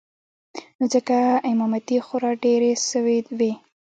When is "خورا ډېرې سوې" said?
2.05-3.17